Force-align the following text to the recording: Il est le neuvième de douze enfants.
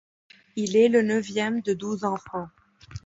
Il 0.55 0.77
est 0.77 0.89
le 0.89 1.03
neuvième 1.03 1.61
de 1.61 1.75
douze 1.75 2.05
enfants. 2.05 2.47